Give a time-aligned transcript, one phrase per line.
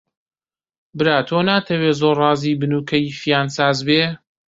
[0.97, 4.01] برا تۆ ناتەوێ زۆر ڕازی بن و کەیفیان ساز بێ؟